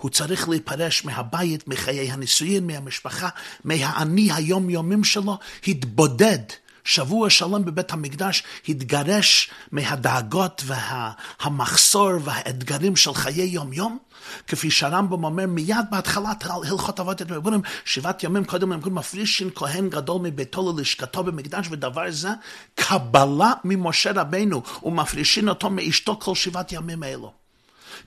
הוא 0.00 0.10
צריך 0.10 0.48
להיפרש 0.48 1.04
מהבית, 1.04 1.68
מחיי 1.68 2.10
הנישואין, 2.10 2.66
מהמשפחה, 2.66 3.28
מהאני 3.64 4.32
היומיומים 4.32 5.04
שלו, 5.04 5.38
התבודד. 5.68 6.38
שבוע 6.84 7.30
שלם 7.30 7.64
בבית 7.64 7.92
המקדש 7.92 8.42
התגרש 8.68 9.50
מהדאגות 9.72 10.64
והמחסור 10.66 12.10
והאתגרים 12.24 12.96
של 12.96 13.14
חיי 13.14 13.44
יום-יום, 13.44 13.98
כפי 14.46 14.70
שהרמב"ם 14.70 15.24
אומר 15.24 15.46
מיד 15.46 15.76
בהתחלת 15.90 16.44
הלכות 16.46 17.00
אבות 17.00 17.22
את 17.22 17.30
רבונים, 17.30 17.60
שבעת 17.84 18.24
ימים 18.24 18.44
קודם 18.44 18.80
קוראים 18.80 18.94
מפרישין 18.94 19.50
כהן 19.54 19.88
גדול 19.88 20.20
מביתו 20.22 20.72
ללשכתו 20.72 21.24
במקדש, 21.24 21.66
ודבר 21.70 22.10
זה 22.10 22.30
קבלה 22.74 23.52
ממשה 23.64 24.10
רבנו, 24.14 24.62
ומפרישין 24.82 25.48
אותו 25.48 25.70
מאשתו 25.70 26.16
כל 26.20 26.34
שבעת 26.34 26.72
ימים 26.72 27.04
אלו. 27.04 27.39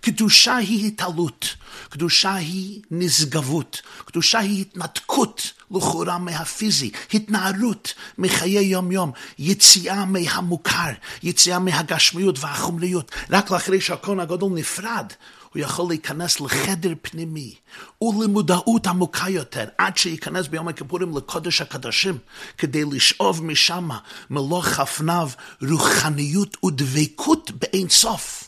קדושה 0.05 0.55
היא 0.55 0.87
התעלות, 0.87 1.55
קדושה 1.89 2.35
היא 2.35 2.81
נשגבות, 2.91 3.81
קדושה 4.05 4.39
היא 4.39 4.61
התנתקות 4.61 5.51
לכאורה 5.71 6.17
מהפיזי, 6.17 6.91
התנערות 7.13 7.93
מחיי 8.17 8.65
יום-יום, 8.65 9.11
יציאה 9.39 10.05
מהמוכר, 10.05 10.91
יציאה 11.23 11.59
מהגשמיות 11.59 12.39
והחומריות. 12.39 13.11
רק 13.29 13.51
לאחרי 13.51 13.81
שהכהן 13.81 14.19
הגדול 14.19 14.51
נפרד, 14.51 15.05
הוא 15.53 15.61
יכול 15.61 15.89
להיכנס 15.89 16.41
לחדר 16.41 16.93
פנימי 17.01 17.55
ולמודעות 18.01 18.87
עמוקה 18.87 19.29
יותר, 19.29 19.65
עד 19.77 19.97
שייכנס 19.97 20.47
ביום 20.47 20.67
הכיפורים 20.67 21.17
לקודש 21.17 21.61
הקדשים, 21.61 22.17
כדי 22.57 22.83
לשאוב 22.91 23.45
משם 23.45 23.89
מלוא 24.29 24.61
חפניו 24.61 25.29
רוחניות 25.61 26.63
ודבקות 26.63 27.51
באין 27.51 27.89
סוף. 27.89 28.42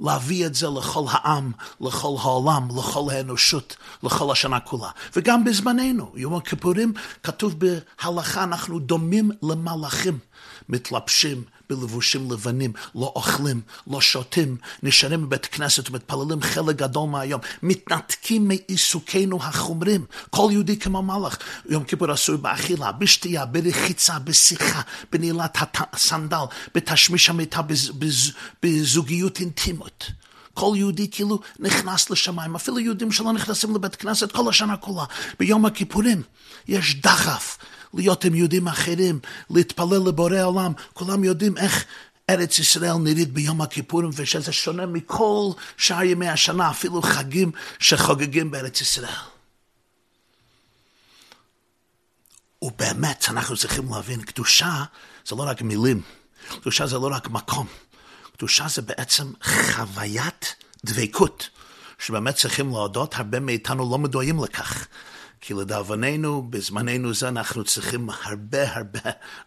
להביא 0.00 0.46
את 0.46 0.54
זה 0.54 0.66
לכל 0.78 1.04
העם, 1.08 1.52
לכל 1.80 2.16
העולם, 2.20 2.68
לכל 2.78 3.10
האנושות, 3.12 3.76
לכל 4.02 4.32
השנה 4.32 4.60
כולה. 4.60 4.90
וגם 5.16 5.44
בזמננו, 5.44 6.12
יום 6.16 6.34
הכיפורים, 6.34 6.92
כתוב 7.22 7.54
בהלכה, 7.58 8.44
אנחנו 8.44 8.78
דומים 8.78 9.30
למלאכים, 9.42 10.18
מתלבשים 10.68 11.44
בלבושים 11.70 12.30
לבנים, 12.30 12.72
לא 12.94 13.12
אוכלים, 13.16 13.60
לא 13.86 14.00
שותים, 14.00 14.56
נשארים 14.82 15.26
בבית 15.26 15.46
כנסת 15.46 15.90
ומתפללים 15.90 16.40
חלק 16.40 16.76
גדול 16.76 17.08
מהיום, 17.08 17.40
מתנתקים 17.62 18.48
מעיסוקינו 18.48 19.42
החומרים, 19.42 20.04
כל 20.30 20.48
יהודי 20.52 20.76
כמו 20.76 21.02
מלאך. 21.02 21.38
יום 21.68 21.84
כיפור 21.84 22.14
אסור 22.14 22.36
באכילה, 22.36 22.92
בשתייה, 22.92 23.46
ברחיצה, 23.46 24.18
בשיחה, 24.18 24.80
בנעילת 25.12 25.58
הסנדל, 25.92 26.44
בתשמיש 26.74 27.30
המיטה, 27.30 27.60
בזוגיות 28.62 29.40
אינטימית. 29.40 30.23
כל 30.54 30.72
יהודי 30.76 31.10
כאילו 31.10 31.40
נכנס 31.58 32.10
לשמיים, 32.10 32.54
אפילו 32.54 32.78
יהודים 32.78 33.12
שלא 33.12 33.32
נכנסים 33.32 33.74
לבית 33.74 33.96
כנסת 33.96 34.32
כל 34.32 34.48
השנה 34.48 34.76
כולה. 34.76 35.04
ביום 35.38 35.66
הכיפורים 35.66 36.22
יש 36.68 37.00
דחף 37.00 37.58
להיות 37.94 38.24
עם 38.24 38.34
יהודים 38.34 38.68
אחרים, 38.68 39.18
להתפלל 39.50 40.08
לבורא 40.08 40.42
עולם. 40.42 40.72
כולם 40.92 41.24
יודעים 41.24 41.56
איך 41.56 41.84
ארץ 42.30 42.58
ישראל 42.58 42.94
נראית 42.94 43.32
ביום 43.32 43.60
הכיפורים, 43.60 44.10
ושזה 44.14 44.52
שונה 44.52 44.86
מכל 44.86 45.50
שאר 45.76 46.02
ימי 46.02 46.28
השנה, 46.28 46.70
אפילו 46.70 47.02
חגים 47.02 47.52
שחוגגים 47.78 48.50
בארץ 48.50 48.80
ישראל. 48.80 49.10
ובאמת, 52.62 53.24
אנחנו 53.28 53.56
צריכים 53.56 53.88
להבין, 53.94 54.22
קדושה 54.22 54.84
זה 55.26 55.36
לא 55.36 55.42
רק 55.42 55.62
מילים, 55.62 56.02
קדושה 56.60 56.86
זה 56.86 56.96
לא 56.96 57.10
רק 57.12 57.28
מקום, 57.28 57.66
קדושה 58.36 58.68
זה 58.68 58.82
בעצם 58.82 59.32
חוויית 59.42 60.54
דבקות, 60.84 61.48
שבאמת 61.98 62.34
צריכים 62.34 62.70
להודות, 62.70 63.14
הרבה 63.14 63.40
מאיתנו 63.40 63.90
לא 63.90 63.98
מדועים 63.98 64.44
לכך. 64.44 64.86
כי 65.46 65.54
לדאבוננו, 65.54 66.42
בזמננו 66.50 67.14
זה 67.14 67.28
אנחנו 67.28 67.64
צריכים 67.64 68.10
הרבה 68.22 68.72
הרבה 68.76 69.00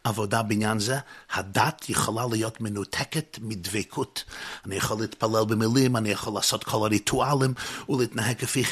עבודה 0.04 0.44
בעניין 0.44 0.80
זה. 0.80 0.98
הדת 1.34 1.90
יכולה 1.90 2.26
להיות 2.32 2.62
מנותקת 2.62 3.38
מדבקות. 3.42 4.24
אני 4.66 4.76
יכול 4.76 4.98
להתפלל 5.02 5.46
במילים, 5.48 5.98
אני 5.98 6.10
יכול 6.10 6.34
לעשות 6.34 6.64
כל 6.64 6.86
הריטואלים 6.86 7.54
ולהתנהג 7.90 8.38
כפי, 8.38 8.64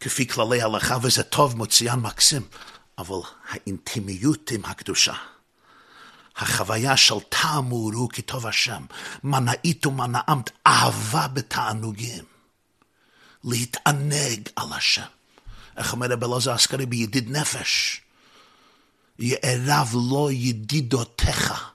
כפי 0.00 0.28
כללי 0.28 0.62
הלכה, 0.62 0.98
וזה 1.02 1.22
טוב, 1.22 1.56
מוציאן 1.56 2.00
מקסים. 2.00 2.42
אבל 2.98 3.16
האינטימיות 3.48 4.50
עם 4.50 4.60
הקדושה, 4.64 5.14
החוויה 6.36 6.96
של 6.96 7.20
טעם 7.28 7.72
וראו 7.72 8.08
כי 8.08 8.22
טוב 8.22 8.46
השם, 8.46 8.84
מנעית 9.24 9.86
ומנעמת, 9.86 10.50
אהבה 10.66 11.28
בתענוגים, 11.28 12.24
להתענג 13.44 14.48
על 14.56 14.72
השם. 14.72 15.02
איך 15.76 15.92
אומר 15.92 16.06
רב 16.06 16.24
אלעזר 16.24 16.54
אסקרי 16.54 16.86
בידיד 16.86 17.30
נפש, 17.30 18.00
יערב 19.18 19.94
לו 20.10 20.30
ידידותיך 20.30 21.70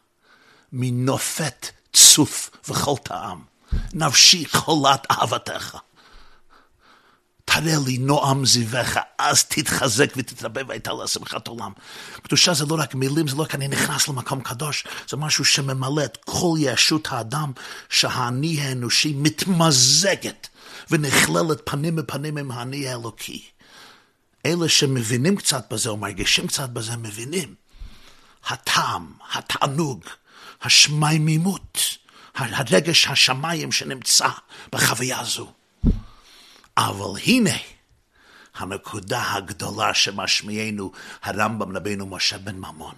מנופת 0.72 1.68
צוף 1.94 2.50
וכל 2.70 2.96
טעם, 3.04 3.42
נפשי 3.94 4.46
חולת 4.52 5.08
אהבתך. 5.12 5.78
תראה 7.62 7.78
לי 7.86 7.98
נועם 7.98 8.46
זיווך, 8.46 8.98
אז 9.18 9.44
תתחזק 9.44 10.14
ותתרבה 10.18 10.62
והייתה 10.68 10.94
לה 10.94 11.08
שמחת 11.08 11.48
עולם. 11.48 11.72
קדושה 12.22 12.54
זה 12.54 12.66
לא 12.66 12.76
רק 12.80 12.96
מילים, 12.96 13.28
זה 13.28 13.36
לא 13.36 13.42
רק 13.42 13.56
אני 13.56 13.68
נכנס 13.68 14.08
למקום 14.08 14.42
קדוש, 14.42 14.88
זה 15.10 15.18
משהו 15.18 15.46
שממלא 15.46 16.04
את 16.06 16.18
כל 16.26 16.56
ישות 16.60 17.08
האדם, 17.12 17.52
שהאני 17.90 18.62
האנושי 18.62 19.14
מתמזגת 19.14 20.48
ונכללת 20.92 21.62
פנים 21.66 21.96
בפנים 21.96 22.38
עם 22.38 22.52
האני 22.52 22.88
האלוקי. 22.88 23.44
אלה 24.46 24.70
שמבינים 24.70 25.36
קצת 25.36 25.74
בזה 25.74 25.90
או 25.90 25.98
מרגישים 25.98 26.48
קצת 26.48 26.70
בזה, 26.70 26.98
מבינים. 26.98 27.56
הטעם, 28.48 29.12
התענוג, 29.34 30.04
השמיימימות, 30.62 31.98
הרגש 32.36 33.08
השמיים 33.08 33.72
שנמצא 33.72 34.28
בחוויה 34.72 35.20
הזו. 35.20 35.52
אבל 36.78 37.22
הנה 37.26 37.58
הנקודה 38.56 39.34
הגדולה 39.34 39.94
שמשמיענו 39.94 40.92
הרמב"ם 41.24 41.72
לבינו 41.72 42.06
משה 42.06 42.38
בן 42.38 42.56
ממון. 42.56 42.96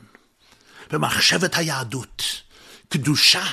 במחשבת 0.91 1.55
היהדות, 1.57 2.23
קדושה 2.89 3.43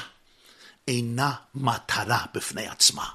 אינה 0.88 1.32
מטרה 1.54 2.24
בפני 2.34 2.66
עצמה. 2.66 3.08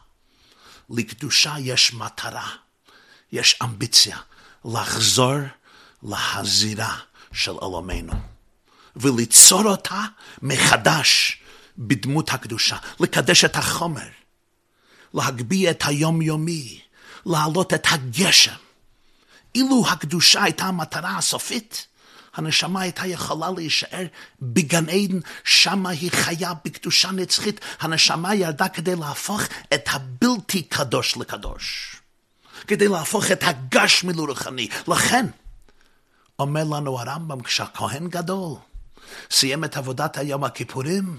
לקדושה 0.89 1.56
יש 1.60 1.94
מטרה, 1.94 2.50
יש 3.32 3.60
אמביציה, 3.63 4.18
לחזור 4.65 5.38
להזירה 6.03 6.98
של 7.34 7.51
עולמנו, 7.51 8.13
וליצור 8.96 9.63
אותה 9.63 10.01
מחדש 10.41 11.41
בדמות 11.77 12.30
הקדושה, 12.30 12.77
לקדש 13.00 13.46
את 13.46 13.56
החומר, 13.56 14.08
להגביה 15.13 15.72
את 15.72 15.84
היומיומי, 15.86 16.82
להעלות 17.25 17.74
את 17.74 17.88
הגשם 17.90 18.54
אילו 19.56 19.84
הקדושה 19.88 20.44
הייתה 20.44 20.66
המטרה 20.66 21.18
הסופית, 21.18 21.88
הנשמה 22.36 22.82
הייתה 22.82 23.08
יכולה 23.08 23.51
להישאר 23.51 24.06
בגן 24.42 24.90
עדן, 24.90 25.20
שמה 25.44 25.90
היא 25.90 26.12
חיה 26.12 26.54
בקדושה 26.66 27.12
נצחית. 27.12 27.60
הנשמה 27.80 28.36
ירדה 28.36 28.68
כדי 28.68 28.96
להפוך 28.96 29.42
את 29.74 29.90
הבלתי 29.92 30.62
קדוש 30.62 31.18
לקדוש. 31.18 31.96
כדי 32.68 32.88
להפוך 32.88 33.32
את 33.32 33.44
הגשמי 33.44 34.13
לרוחני. 34.13 34.68
לכן, 34.88 35.25
אומר 36.40 36.63
לנו 36.63 37.00
הרמב"ם, 37.00 37.42
כשהכהן 37.42 38.08
גדול 38.08 38.56
סיים 39.32 39.63
את 39.63 39.78
עבודת 39.78 40.18
היום 40.18 40.44
הכיפורים, 40.44 41.18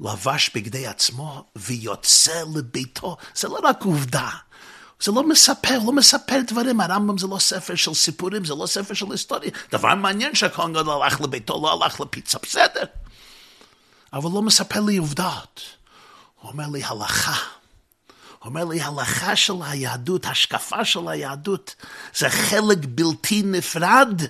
לבש 0.00 0.50
בגדי 0.54 0.86
עצמו 0.86 1.44
ויוצא 1.56 2.42
לביתו. 2.54 3.16
זה 3.34 3.48
לא 3.48 3.58
רק 3.64 3.82
עובדה, 3.82 4.30
זה 5.02 5.12
לא 5.12 5.28
מספר, 5.28 5.78
לא 5.86 5.92
מספר 5.92 6.40
דברים, 6.46 6.80
הרמב"ם 6.80 7.18
זה 7.18 7.26
לא 7.26 7.38
ספר 7.38 7.74
של 7.74 7.94
סיפורים, 7.94 8.44
זה 8.44 8.54
לא 8.54 8.66
ספר 8.66 8.94
של 8.94 9.06
היסטוריה. 9.10 9.50
דבר 9.72 9.94
מעניין 9.94 10.34
שהכהן 10.34 10.72
גדול 10.72 11.02
הלך 11.02 11.20
לביתו, 11.20 11.60
לא 11.62 11.72
הלך 11.72 12.00
לפיצה, 12.00 12.38
בסדר. 12.42 12.84
אבל 14.12 14.30
לא 14.34 14.42
מספר 14.42 14.80
לי 14.80 14.96
עובדות. 14.96 15.60
הוא 16.40 16.50
אומר 16.50 16.68
לי 16.68 16.84
הלכה. 16.84 17.36
הוא 18.38 18.48
אומר 18.48 18.64
לי 18.64 18.80
הלכה 18.80 19.36
של 19.36 19.54
היהדות, 19.62 20.26
השקפה 20.26 20.84
של 20.84 21.08
היהדות, 21.08 21.74
זה 22.14 22.30
חלק 22.30 22.78
בלתי 22.88 23.42
נפרד 23.42 24.22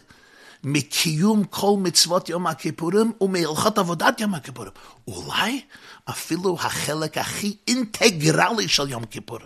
מקיום 0.65 1.45
כל 1.45 1.75
מצוות 1.79 2.29
יום 2.29 2.47
הכיפורים 2.47 3.13
ומהלכות 3.21 3.79
עבודת 3.79 4.21
יום 4.21 4.35
הכיפורים. 4.35 4.73
אולי 5.07 5.61
אפילו 6.05 6.57
החלק 6.61 7.19
הכי 7.19 7.57
אינטגרלי 7.69 8.69
של 8.69 8.89
יום 8.91 9.05
כיפור. 9.05 9.39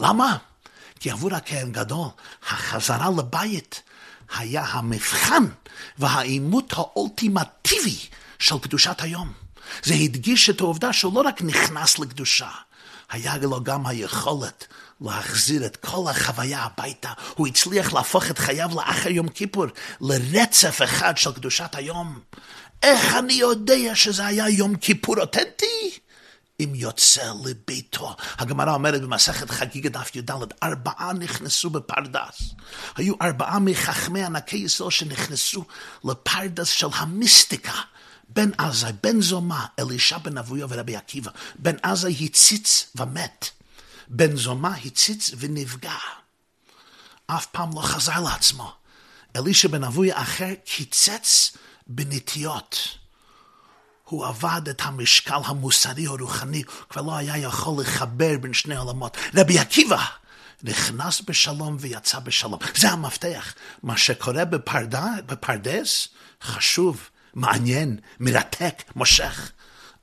למה? 0.00 0.36
כי 1.00 1.10
עבור 1.10 1.34
הכהן 1.34 1.72
גדול, 1.72 2.08
החזרה 2.48 3.10
לבית 3.18 3.82
היה 4.36 4.64
המבחן 4.64 5.44
והעימות 5.98 6.72
האולטימטיבי 6.72 7.98
של 8.38 8.58
קדושת 8.58 8.96
היום. 8.98 9.32
זה 9.82 9.94
הדגיש 9.94 10.50
את 10.50 10.60
העובדה 10.60 10.92
שהוא 10.92 11.14
לא 11.14 11.20
רק 11.20 11.42
נכנס 11.42 11.98
לקדושה, 11.98 12.50
היה 13.10 13.36
לו 13.36 13.62
גם 13.62 13.86
היכולת 13.86 14.66
להחזיר 15.00 15.66
את 15.66 15.76
כל 15.76 16.04
החוויה 16.10 16.62
הביתה. 16.62 17.12
הוא 17.34 17.46
הצליח 17.46 17.92
להפוך 17.92 18.30
את 18.30 18.38
חייו 18.38 18.70
לאחר 18.74 19.10
יום 19.10 19.28
כיפור 19.28 19.66
לרצף 20.00 20.80
אחד 20.84 21.16
של 21.18 21.32
קדושת 21.32 21.74
היום. 21.74 22.20
איך 22.82 23.14
אני 23.14 23.32
יודע 23.32 23.94
שזה 23.94 24.26
היה 24.26 24.48
יום 24.48 24.76
כיפור 24.76 25.20
אותנטי? 25.20 25.98
אם 26.60 26.74
יוצא 26.74 27.32
לביתו. 27.44 28.16
הגמרא 28.38 28.74
אומרת 28.74 29.02
במסכת 29.02 29.50
חגיגה 29.50 29.88
דף 29.88 30.16
י"ד, 30.16 30.30
ארבעה 30.62 31.12
נכנסו 31.12 31.70
בפרדס. 31.70 32.54
היו 32.96 33.14
ארבעה 33.22 33.58
מחכמי 33.58 34.24
ענקי 34.24 34.56
ישראל 34.56 34.90
שנכנסו 34.90 35.64
לפרדס 36.04 36.68
של 36.68 36.86
המיסטיקה. 36.94 37.80
בן 38.28 38.50
עזאי, 38.58 38.92
בן 39.02 39.20
זומא, 39.20 39.64
אלישע 39.78 40.18
בן 40.18 40.38
אבויה 40.38 40.66
ורבי 40.68 40.96
עקיבא. 40.96 41.30
בן 41.58 41.76
עזאי 41.82 42.24
הציץ 42.24 42.86
ומת. 42.96 43.50
בן 44.08 44.36
זומא 44.36 44.70
הציץ 44.84 45.30
ונפגע. 45.38 45.94
אף 47.26 47.46
פעם 47.46 47.70
לא 47.74 47.80
חזר 47.82 48.20
לעצמו. 48.20 48.72
אלישע 49.36 49.68
בן 49.68 49.84
אבויה 49.84 50.22
אחר 50.22 50.54
קיצץ 50.64 51.56
בנטיות. 51.86 52.98
הוא 54.08 54.26
עבד 54.26 54.68
את 54.70 54.80
המשקל 54.84 55.38
המוסרי 55.44 56.06
הרוחני, 56.06 56.62
כבר 56.90 57.02
לא 57.02 57.16
היה 57.16 57.36
יכול 57.36 57.82
לחבר 57.82 58.38
בין 58.40 58.52
שני 58.52 58.76
עולמות. 58.76 59.16
רבי 59.34 59.58
עקיבא 59.58 60.04
נכנס 60.62 61.20
בשלום 61.20 61.76
ויצא 61.80 62.18
בשלום. 62.18 62.58
זה 62.76 62.90
המפתח. 62.90 63.54
מה 63.82 63.96
שקורה 63.96 64.44
בפרדה, 64.44 65.06
בפרדס 65.26 66.08
חשוב, 66.42 67.08
מעניין, 67.34 67.98
מרתק, 68.20 68.82
מושך. 68.96 69.52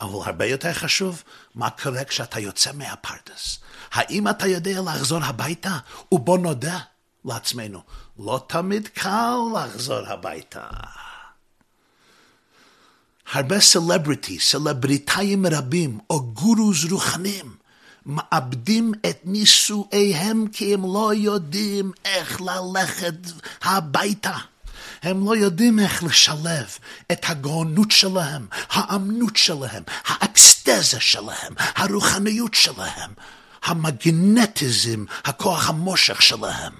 אבל 0.01 0.19
הרבה 0.25 0.45
יותר 0.45 0.73
חשוב, 0.73 1.23
מה 1.55 1.69
קורה 1.69 2.03
כשאתה 2.03 2.39
יוצא 2.39 2.71
מהפרדס. 2.73 3.59
האם 3.91 4.27
אתה 4.27 4.47
יודע 4.47 4.81
לחזור 4.81 5.23
הביתה? 5.23 5.77
ובוא 6.11 6.37
נודה 6.37 6.79
לעצמנו, 7.25 7.81
לא 8.19 8.45
תמיד 8.47 8.87
קל 8.87 9.35
לחזור 9.55 10.07
הביתה. 10.07 10.67
הרבה 13.31 13.59
סלבריטי, 13.59 14.39
סלבריטאים 14.39 15.45
רבים, 15.45 15.99
או 16.09 16.33
גורוז 16.33 16.91
רוחנים, 16.91 17.55
מאבדים 18.05 18.91
את 19.09 19.19
נישואיהם 19.25 20.47
כי 20.47 20.73
הם 20.73 20.83
לא 20.83 21.13
יודעים 21.13 21.91
איך 22.05 22.41
ללכת 22.41 23.15
הביתה. 23.61 24.37
הם 25.03 25.25
לא 25.25 25.35
יודעים 25.35 25.79
איך 25.79 26.03
לשלב 26.03 26.65
את 27.11 27.25
הגאונות 27.29 27.91
שלהם, 27.91 28.47
האמנות 28.69 29.35
שלהם, 29.35 29.83
האקסטזה 30.05 30.99
שלהם, 30.99 31.53
הרוחניות 31.57 32.53
שלהם, 32.53 33.11
המגנטיזם, 33.63 35.05
הכוח 35.25 35.69
המושך 35.69 36.21
שלהם, 36.21 36.73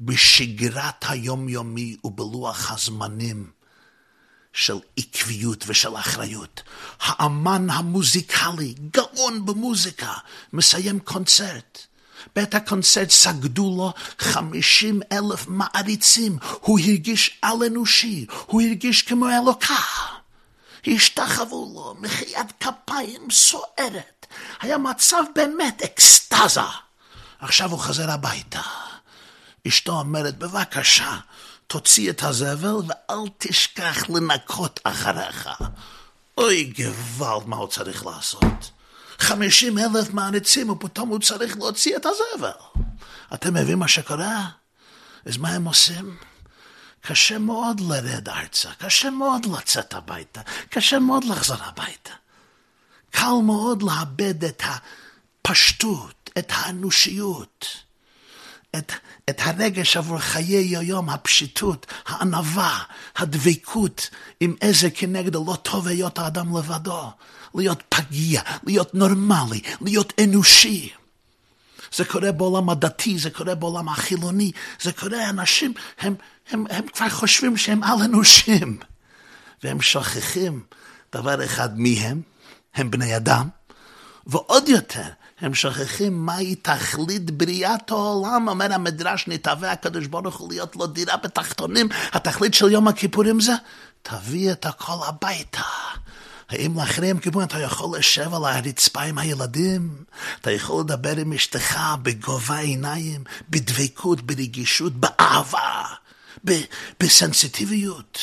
בשגרת 0.00 1.04
היומיומי 1.08 1.96
ובלוח 2.04 2.72
הזמנים 2.72 3.50
של 4.54 4.78
עקביות 4.96 5.64
ושל 5.66 5.96
אחריות. 5.96 6.62
האמן 7.00 7.70
המוזיקלי, 7.70 8.74
גאון 8.90 9.46
במוזיקה, 9.46 10.12
מסיים 10.52 11.00
קונצרט. 11.00 11.78
בית 12.36 12.54
הקונצרט 12.54 13.10
סגדו 13.10 13.74
לו 13.76 13.92
חמישים 14.18 15.00
אלף 15.12 15.46
מעריצים. 15.46 16.38
הוא 16.60 16.78
הרגיש 16.78 17.38
על-אנושי, 17.42 18.26
הוא 18.46 18.62
הרגיש 18.62 19.02
כמו 19.02 19.28
אלוקה. 19.28 19.82
השתחוו 20.86 21.72
לו 21.74 21.94
מחיית 22.00 22.52
כפיים 22.60 23.30
סוערת. 23.30 24.26
היה 24.60 24.78
מצב 24.78 25.22
באמת 25.34 25.82
אקסטזה. 25.82 26.60
עכשיו 27.40 27.70
הוא 27.70 27.78
חזר 27.78 28.10
הביתה. 28.10 28.62
אשתו 29.68 29.92
אומרת, 29.92 30.38
בבקשה, 30.38 31.16
תוציא 31.66 32.10
את 32.10 32.22
הזבל 32.22 32.76
ואל 32.86 33.28
תשכח 33.38 34.10
לנקות 34.10 34.80
אחריך. 34.84 35.48
אוי 36.38 36.72
גוואלד, 36.76 37.46
מה 37.46 37.56
הוא 37.56 37.68
צריך 37.68 38.06
לעשות? 38.06 38.70
חמישים 39.18 39.78
אלף 39.78 40.10
מעריצים 40.10 40.70
ופתאום 40.70 41.08
הוא 41.08 41.20
צריך 41.20 41.56
להוציא 41.56 41.96
את 41.96 42.06
הזבל. 42.06 42.50
אתם 43.34 43.54
מבינים 43.54 43.78
מה 43.78 43.88
שקורה? 43.88 44.48
אז 45.26 45.36
מה 45.36 45.48
הם 45.48 45.64
עושים? 45.64 46.16
קשה 47.00 47.38
מאוד 47.38 47.80
לרד 47.80 48.28
ארצה, 48.28 48.70
קשה 48.78 49.10
מאוד 49.10 49.46
לצאת 49.46 49.94
הביתה, 49.94 50.40
קשה 50.68 50.98
מאוד 50.98 51.24
לחזור 51.24 51.56
הביתה. 51.60 52.12
קל 53.10 53.32
מאוד 53.44 53.82
לאבד 53.82 54.44
את 54.44 54.62
הפשטות, 54.64 56.30
את 56.38 56.52
האנושיות. 56.54 57.83
את, 58.78 58.92
את 59.30 59.40
הרגש 59.44 59.96
עבור 59.96 60.18
חיי 60.18 60.76
היום, 60.76 61.10
הפשיטות, 61.10 61.86
הענווה, 62.06 62.78
הדבקות 63.16 64.10
עם 64.40 64.54
איזה 64.60 64.90
כנגד 64.90 65.34
לא 65.34 65.56
טוב 65.62 65.88
היות 65.88 66.18
האדם 66.18 66.56
לבדו, 66.56 67.10
להיות 67.54 67.82
פגיע, 67.88 68.42
להיות 68.64 68.94
נורמלי, 68.94 69.60
להיות 69.80 70.12
אנושי. 70.24 70.90
זה 71.94 72.04
קורה 72.04 72.32
בעולם 72.32 72.70
הדתי, 72.70 73.18
זה 73.18 73.30
קורה 73.30 73.54
בעולם 73.54 73.88
החילוני, 73.88 74.52
זה 74.82 74.92
קורה, 74.92 75.30
אנשים, 75.30 75.72
הם, 75.98 76.14
הם, 76.50 76.64
הם 76.70 76.86
כבר 76.86 77.08
חושבים 77.08 77.56
שהם 77.56 77.82
על-אנושים, 77.82 78.78
והם 79.62 79.80
שוכחים 79.80 80.62
דבר 81.12 81.44
אחד 81.44 81.78
מי 81.78 81.98
הם, 81.98 82.22
הם 82.74 82.90
בני 82.90 83.16
אדם, 83.16 83.48
ועוד 84.26 84.68
יותר, 84.68 85.08
הם 85.44 85.54
שוכחים 85.54 86.26
מהי 86.26 86.54
תכלית 86.54 87.30
בריאת 87.30 87.90
העולם. 87.90 88.48
אומר 88.48 88.72
המדרש, 88.72 89.28
נתהווה 89.28 89.72
הקדוש 89.72 90.06
ברוך 90.06 90.36
הוא 90.36 90.52
להיות 90.52 90.76
לו 90.76 90.86
דירה 90.86 91.16
בתחתונים. 91.16 91.88
התכלית 92.12 92.54
של 92.54 92.70
יום 92.70 92.88
הכיפורים 92.88 93.40
זה, 93.40 93.52
תביא 94.02 94.52
את 94.52 94.66
הכל 94.66 95.06
הביתה. 95.06 95.62
האם 96.48 96.78
לאחרי 96.78 97.06
יום 97.06 97.18
כיפורים 97.18 97.48
אתה 97.48 97.58
יכול 97.58 97.98
לשב 97.98 98.34
על 98.34 98.44
הרצפה 98.44 99.02
עם 99.02 99.18
הילדים? 99.18 100.04
אתה 100.40 100.50
יכול 100.50 100.80
לדבר 100.80 101.16
עם 101.16 101.32
אשתך 101.32 101.80
בגובה 102.02 102.58
עיניים, 102.58 103.24
בדבקות, 103.50 104.20
ברגישות, 104.20 104.92
באהבה, 104.92 105.82
בסנסיטיביות. 107.00 108.18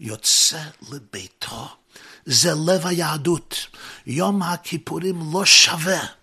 יוצא 0.00 0.62
לביתו. 0.92 1.68
זה 2.26 2.52
לב 2.54 2.86
היהדות. 2.86 3.66
יום 4.06 4.42
הכיפורים 4.42 5.32
לא 5.32 5.44
שווה 5.44 6.17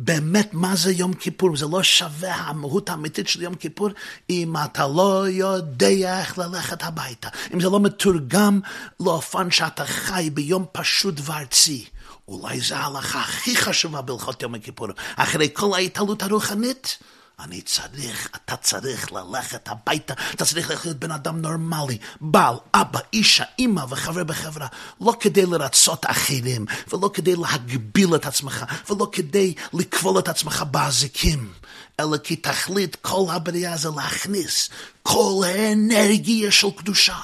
באמת 0.00 0.54
מה 0.54 0.76
זה 0.76 0.92
יום 0.92 1.14
כיפור, 1.14 1.56
זה 1.56 1.66
לא 1.66 1.82
שווה 1.82 2.34
המהות 2.34 2.88
האמיתית 2.88 3.28
של 3.28 3.42
יום 3.42 3.54
כיפור 3.54 3.88
אם 4.30 4.54
אתה 4.64 4.86
לא 4.86 5.24
יודע 5.28 6.20
איך 6.20 6.38
ללכת 6.38 6.82
הביתה, 6.82 7.28
אם 7.54 7.60
זה 7.60 7.68
לא 7.68 7.80
מתורגם 7.80 8.60
לאופן 9.00 9.50
שאתה 9.50 9.84
חי 9.84 10.30
ביום 10.34 10.64
פשוט 10.72 11.14
וארצי. 11.22 11.84
אולי 12.28 12.60
זו 12.60 12.74
ההלכה 12.74 13.20
הכי 13.20 13.56
חשובה 13.56 14.02
בהלכות 14.02 14.42
יום 14.42 14.54
הכיפור. 14.54 14.88
אחרי 15.16 15.48
כל 15.52 15.74
ההתעלות 15.74 16.22
הרוחנית, 16.22 16.98
אני 17.40 17.60
צריך, 17.60 18.28
אתה 18.36 18.56
צריך 18.56 19.12
ללכת 19.12 19.68
הביתה, 19.68 20.14
אתה 20.34 20.44
צריך 20.44 20.84
להיות 20.84 20.98
בן 20.98 21.10
אדם 21.10 21.40
נורמלי, 21.40 21.98
בעל, 22.20 22.54
אבא, 22.74 23.00
אישה, 23.12 23.44
אימא 23.58 23.84
וחבר 23.88 24.24
בחברה, 24.24 24.66
לא 25.00 25.12
כדי 25.20 25.46
לרצות 25.46 26.06
אחרים, 26.06 26.66
ולא 26.92 27.10
כדי 27.14 27.36
להגביל 27.36 28.14
את 28.14 28.26
עצמך, 28.26 28.64
ולא 28.90 29.08
כדי 29.12 29.54
לכבול 29.72 30.18
את 30.18 30.28
עצמך 30.28 30.64
באזיקים, 30.70 31.52
אלא 32.00 32.16
כי 32.16 32.36
תכלית 32.36 32.96
כל 32.96 33.24
הבריאה 33.30 33.76
זה 33.76 33.88
להכניס 33.96 34.70
כל 35.02 35.44
האנרגיה 35.46 36.50
של 36.50 36.70
קדושה, 36.76 37.18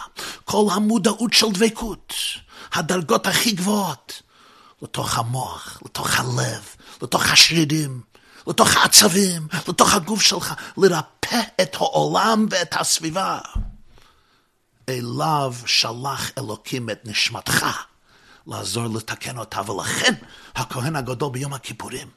כל 0.45 0.67
המודעות 0.73 1.33
של 1.33 1.53
דבקות, 1.53 2.15
הדרגות 2.73 3.27
הכי 3.27 3.53
גבוהות, 3.53 4.23
לתוך 4.83 5.19
המוח, 5.19 5.83
לתוך 5.85 6.21
הלב, 6.21 6.63
לתוך 7.03 7.31
השרידים. 7.31 8.14
לתוך 8.47 8.77
העצבים, 8.77 9.49
לתוך 9.69 9.95
הגוף 9.95 10.23
שלך, 10.23 10.55
לרפא 10.77 11.41
את 11.63 11.75
העולם 11.75 12.47
ואת 12.51 12.75
הסביבה. 12.81 13.39
אליו 14.89 15.55
שלח 15.67 16.31
אלוקים 16.39 16.91
את 16.91 17.01
נשמתך 17.05 17.67
לעזור 18.47 18.87
לתקן 18.87 19.39
אותה, 19.39 19.71
ולכן 19.71 20.15
הכהן 20.55 20.97
הגדול 20.97 21.33
ביום 21.33 21.55
הכיפורים 21.55 22.09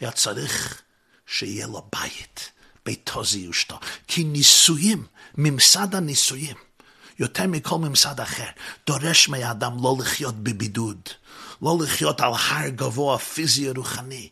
היה 0.00 0.10
צריך 0.10 0.82
שיהיה 1.26 1.66
לו 1.66 1.88
בית, 1.92 2.50
ביתו 2.86 3.24
זה 3.24 3.38
אשתו. 3.50 3.78
כי 4.08 4.24
נישואים, 4.24 5.06
ממסד 5.34 5.94
הנישואים, 5.94 6.56
יותר 7.18 7.46
מכל 7.46 7.78
ממסד 7.78 8.20
אחר, 8.20 8.46
דורש 8.86 9.28
מהאדם 9.28 9.76
לא 9.82 9.96
לחיות 10.00 10.34
בבידוד, 10.34 11.00
לא 11.62 11.78
לחיות 11.82 12.20
על 12.20 12.32
הר 12.32 12.68
גבוה 12.68 13.18
פיזי 13.18 13.70
רוחני, 13.70 14.28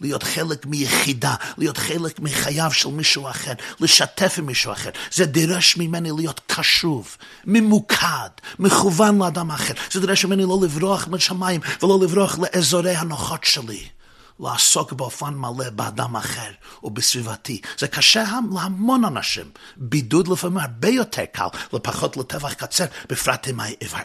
להיות 0.00 0.22
חלק 0.22 0.66
מיחידה, 0.66 1.34
להיות 1.58 1.78
חלק 1.78 2.20
מחייו 2.20 2.70
של 2.72 2.88
מישהו 2.88 3.28
אחר, 3.28 3.52
לשתף 3.80 4.34
עם 4.38 4.46
מישהו 4.46 4.72
אחר. 4.72 4.90
זה 5.12 5.26
דורש 5.26 5.76
ממני 5.76 6.10
להיות 6.16 6.40
קשוב, 6.46 7.16
ממוקד, 7.44 8.30
מכוון 8.58 9.18
לאדם 9.18 9.50
אחר. 9.50 9.74
זה 9.92 10.00
דורש 10.00 10.24
ממני 10.24 10.42
לא 10.42 10.58
לברוח 10.62 11.08
משמיים 11.10 11.60
ולא 11.82 11.98
לברוח 12.02 12.38
לאזורי 12.38 12.96
הנוחות 12.96 13.44
שלי. 13.44 13.95
לעסוק 14.40 14.92
באופן 14.92 15.34
מלא 15.34 15.70
באדם 15.70 16.16
אחר 16.16 16.50
ובסביבתי. 16.82 17.60
זה 17.78 17.88
קשה 17.88 18.24
להמון 18.54 19.04
אנשים. 19.04 19.50
בידוד 19.76 20.28
לפעמים 20.28 20.58
הרבה 20.58 20.88
יותר 20.88 21.24
קל, 21.24 21.46
לפחות 21.72 22.16
לטווח 22.16 22.52
קצר, 22.52 22.84
בפרט 23.08 23.48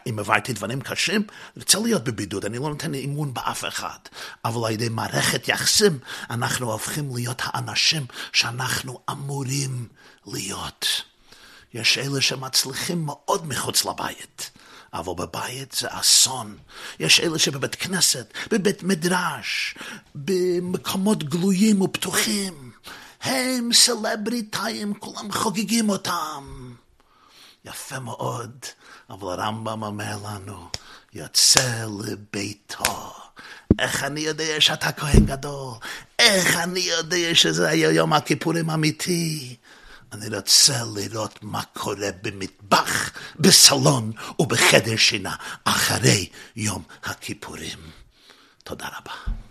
אם, 0.08 0.20
עברתי 0.20 0.54
דברים 0.54 0.82
קשים. 0.82 1.22
אני 1.22 1.64
רוצה 1.64 1.80
להיות 1.80 2.04
בבידוד, 2.04 2.46
אני 2.46 2.58
לא 2.58 2.70
נותן 2.70 2.96
אמון 2.96 3.34
באף 3.34 3.66
אחד. 3.66 4.00
אבל 4.46 4.68
על 4.68 4.74
ידי 4.74 4.90
מערכת 4.90 5.48
יחסים, 5.48 6.00
אנחנו 6.30 6.72
הופכים 6.72 7.16
להיות 7.16 7.42
האנשים 7.46 8.06
שאנחנו 8.34 9.00
אמורים 9.12 9.88
להיות. 10.26 10.86
יש 11.74 11.98
אלה 11.98 12.22
שמצליחים 12.22 13.06
מאוד 13.06 13.48
מחוץ 13.48 13.86
לבית. 13.86 14.51
אבל 14.94 15.14
בבית 15.14 15.72
זה 15.72 15.88
אסון. 15.90 16.58
יש 17.00 17.20
אלה 17.20 17.40
שבבית 17.40 17.76
כנסת, 17.76 18.34
בבית 18.52 18.84
מדרש, 18.84 19.76
במקומות 20.16 21.24
גלויים 21.24 21.82
ופתוחים, 21.82 22.72
הם 23.22 23.70
סלבריטאים, 23.74 24.94
כולם 24.94 25.32
חוגגים 25.32 25.90
אותם. 25.90 26.74
יפה 27.66 28.00
מאוד, 28.00 28.52
אבל 29.10 29.40
הרמב"ם 29.40 29.84
אומר 29.84 30.18
לנו, 30.26 30.70
יוצא 31.14 31.86
לביתו. 32.04 33.14
איך 33.80 34.04
אני 34.04 34.20
יודע 34.20 34.62
שאתה 34.62 34.92
כהן 34.92 35.26
גדול? 35.26 35.74
איך 36.20 36.56
אני 36.56 36.80
יודע 36.80 37.36
שזה 37.36 37.70
היה 37.70 37.92
יום 37.92 38.14
הכיפורים 38.14 38.70
אמיתי? 38.70 39.56
אני 40.12 40.36
רוצה 40.36 40.84
לראות 40.96 41.40
מה 41.42 41.62
קורה 41.74 42.10
במטבח, 42.22 43.12
בסלון 43.40 44.12
ובחדר 44.40 44.96
שינה 44.98 45.36
אחרי 45.64 46.30
יום 46.56 46.84
הכיפורים. 47.04 47.80
תודה 48.64 48.88
רבה. 48.88 49.42